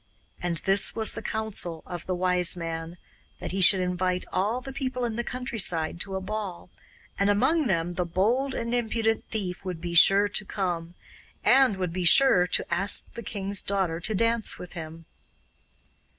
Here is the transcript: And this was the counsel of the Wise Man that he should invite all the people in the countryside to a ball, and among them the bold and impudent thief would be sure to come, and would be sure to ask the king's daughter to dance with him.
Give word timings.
And 0.41 0.57
this 0.65 0.95
was 0.95 1.13
the 1.13 1.21
counsel 1.21 1.83
of 1.85 2.07
the 2.07 2.15
Wise 2.15 2.57
Man 2.57 2.97
that 3.39 3.51
he 3.51 3.61
should 3.61 3.81
invite 3.81 4.25
all 4.33 4.59
the 4.59 4.73
people 4.73 5.05
in 5.05 5.15
the 5.15 5.23
countryside 5.23 6.01
to 6.01 6.15
a 6.15 6.19
ball, 6.19 6.71
and 7.19 7.29
among 7.29 7.67
them 7.67 7.93
the 7.93 8.03
bold 8.03 8.55
and 8.55 8.73
impudent 8.73 9.25
thief 9.29 9.63
would 9.63 9.79
be 9.79 9.93
sure 9.93 10.27
to 10.27 10.43
come, 10.43 10.95
and 11.43 11.77
would 11.77 11.93
be 11.93 12.03
sure 12.03 12.47
to 12.47 12.73
ask 12.73 13.13
the 13.13 13.21
king's 13.21 13.61
daughter 13.61 13.99
to 13.99 14.15
dance 14.15 14.57
with 14.57 14.73
him. 14.73 15.05